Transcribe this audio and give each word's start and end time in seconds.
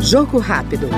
Jogo 0.00 0.38
rápido. 0.38 0.88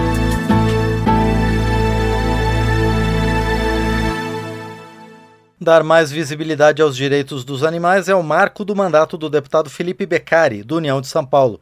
Dar 5.61 5.83
mais 5.83 6.11
visibilidade 6.11 6.81
aos 6.81 6.97
direitos 6.97 7.45
dos 7.45 7.65
animais 7.65 8.09
é 8.09 8.15
o 8.15 8.23
marco 8.23 8.65
do 8.65 8.77
mandato 8.77 9.19
do 9.19 9.29
deputado 9.29 9.69
Felipe 9.69 10.07
Beccari, 10.07 10.63
do 10.63 10.77
União 10.77 11.01
de 11.01 11.07
São 11.09 11.27
Paulo. 11.27 11.61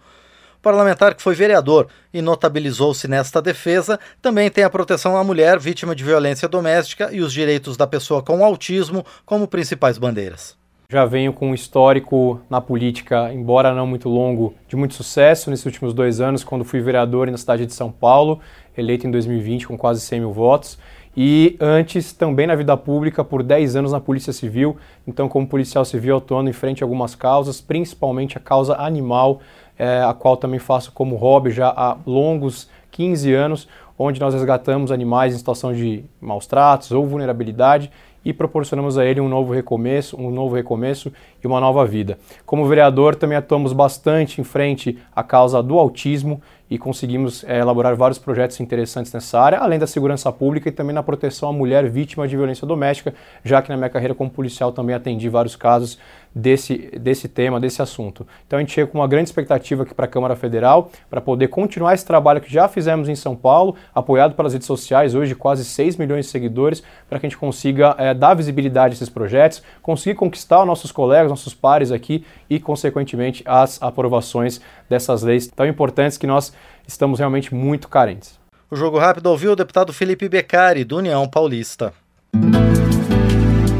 O 0.59 0.61
parlamentar 0.61 1.15
que 1.15 1.23
foi 1.23 1.35
vereador 1.35 1.89
e 2.13 2.21
notabilizou-se 2.21 3.09
nesta 3.09 3.41
defesa 3.41 3.99
também 4.21 4.51
tem 4.51 4.65
a 4.65 4.71
proteção 4.71 5.17
à 5.17 5.25
mulher 5.25 5.59
vítima 5.59 5.95
de 5.95 6.05
violência 6.05 6.49
doméstica 6.49 7.11
e 7.13 7.21
os 7.21 7.33
direitos 7.33 7.77
da 7.77 7.87
pessoa 7.87 8.23
com 8.23 8.45
autismo 8.45 9.07
como 9.25 9.49
principais 9.49 9.97
bandeiras. 9.97 10.58
Já 10.91 11.05
venho 11.05 11.35
com 11.35 11.51
um 11.51 11.55
histórico 11.55 12.41
na 12.49 12.63
política, 12.63 13.31
embora 13.31 13.75
não 13.75 13.87
muito 13.87 14.09
longo, 14.09 14.55
de 14.67 14.75
muito 14.75 14.95
sucesso 14.95 15.51
nesses 15.51 15.67
últimos 15.67 15.93
dois 15.93 16.19
anos, 16.19 16.43
quando 16.43 16.65
fui 16.65 16.81
vereador 16.81 17.31
na 17.31 17.37
cidade 17.37 17.67
de 17.67 17.75
São 17.75 17.93
Paulo, 17.93 18.41
eleito 18.75 19.07
em 19.07 19.11
2020 19.11 19.67
com 19.67 19.77
quase 19.77 20.01
100 20.01 20.21
mil 20.21 20.33
votos 20.33 20.79
e 21.15 21.59
antes 21.61 22.15
também 22.15 22.47
na 22.47 22.55
vida 22.55 22.75
pública 22.75 23.23
por 23.23 23.43
10 23.43 23.77
anos 23.77 23.93
na 23.93 24.01
Polícia 24.01 24.33
Civil, 24.33 24.79
então 25.07 25.29
como 25.29 25.47
policial 25.47 25.85
civil 25.85 26.17
atuando 26.17 26.49
em 26.49 26.55
frente 26.55 26.83
a 26.83 26.87
algumas 26.87 27.15
causas, 27.15 27.61
principalmente 27.61 28.39
a 28.39 28.41
causa 28.41 28.75
animal, 28.77 29.43
é, 29.79 30.03
a 30.03 30.13
qual 30.13 30.37
também 30.37 30.59
faço 30.59 30.93
como 30.93 31.17
hobby 31.17 31.51
já 31.51 31.69
há 31.69 31.97
longos 32.07 32.69
15 32.91 33.33
anos, 33.33 33.69
onde 33.99 34.21
nós 34.21 34.35
resgatamos 34.35 34.91
animais 34.91 35.35
em 35.35 35.39
situação 35.39 35.73
de 35.73 36.05
maus 36.21 36.47
tratos 36.47 36.91
ou 36.93 37.07
vulnerabilidade 37.07 37.91
e 38.25 38.33
proporcionamos 38.33 38.99
a 38.99 39.05
ele 39.05 39.21
um 39.21 39.29
novo 39.29 39.53
recomeço, 39.53 40.17
um 40.21 40.31
novo 40.31 40.55
recomeço 40.55 41.13
e 41.43 41.47
uma 41.47 41.61
nova 41.61 41.87
vida. 41.87 42.19
Como 42.45 42.67
vereador, 42.67 43.15
também 43.15 43.39
atuamos 43.39 43.73
bastante 43.73 44.41
em 44.41 44.45
frente 44.45 44.99
à 45.15 45.23
causa 45.23 45.63
do 45.63 45.79
autismo 45.79 46.43
e 46.71 46.77
conseguimos 46.77 47.43
é, 47.45 47.59
elaborar 47.59 47.97
vários 47.97 48.19
projetos 48.19 48.61
interessantes 48.61 49.13
nessa 49.13 49.41
área, 49.41 49.59
além 49.59 49.79
da 49.79 49.87
segurança 49.87 50.31
pública 50.31 50.69
e 50.69 50.73
também 50.73 50.95
na 50.95 51.03
proteção 51.03 51.49
à 51.49 51.53
mulher 51.53 51.89
vítima 51.89 52.29
de 52.29 52.37
violência 52.37 52.67
doméstica, 52.67 53.15
já 53.43 53.63
que 53.63 53.71
na 53.71 53.77
minha 53.77 53.89
carreira 53.89 54.15
como 54.15 54.29
policial 54.29 54.73
também 54.73 54.95
atendi 54.95 55.29
vários 55.29 55.57
casos 55.57 55.99
desse, 56.35 56.77
desse 56.99 57.29
tema, 57.29 57.61
desse 57.61 57.83
assunto. 57.83 58.27
Então 58.47 58.59
a 58.59 58.61
gente 58.61 58.73
chega 58.73 58.87
com 58.87 58.99
uma 58.99 59.09
grande 59.09 59.29
expectativa 59.29 59.83
aqui 59.83 59.95
para 59.95 60.05
a 60.05 60.09
Câmara 60.09 60.37
Federal, 60.37 60.91
para 61.11 61.21
poder 61.21 61.49
continuar 61.49 61.95
esse 61.95 62.07
trabalho 62.07 62.41
que 62.41 62.53
já 62.53 62.69
fizemos 62.69 63.09
em 63.09 63.15
São 63.15 63.35
Paulo, 63.35 63.75
apoiado 63.95 64.35
pelas 64.35 64.53
redes 64.53 64.67
sociais, 64.67 65.15
hoje 65.15 65.35
quase 65.35 65.65
6 65.65 65.97
milhões 65.97 66.27
de 66.27 66.31
seguidores, 66.31 66.83
para 67.09 67.19
que 67.19 67.27
a 67.27 67.29
gente 67.29 67.39
consiga 67.39 67.95
é, 67.99 68.15
dar 68.15 68.35
visibilidade 68.35 68.93
a 68.93 68.97
esses 68.97 69.09
projetos, 69.09 69.63
conseguir 69.83 70.15
conquistar 70.17 70.61
os 70.61 70.67
nossos 70.67 70.93
colegas, 70.93 71.31
nossos 71.31 71.55
pares 71.55 71.93
aqui 71.93 72.25
e, 72.49 72.59
consequentemente, 72.61 73.43
as 73.47 73.81
aprovações 73.83 74.61
dessas 74.89 75.23
leis 75.23 75.47
tão 75.47 75.67
importantes 75.67 76.19
que 76.19 76.27
nós 76.27 76.53
estamos 76.87 77.19
realmente 77.19 77.55
muito 77.55 77.89
carentes. 77.89 78.39
O 78.71 78.77
Jogo 78.77 78.99
Rápido 78.99 79.27
ouviu 79.27 79.53
o 79.53 79.57
deputado 79.57 79.93
Felipe 79.93 80.29
Beccari, 80.29 80.85
do 80.85 80.99
União 80.99 81.27
Paulista. 81.27 81.93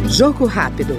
Jogo 0.09 0.47
Rápido. 0.47 0.97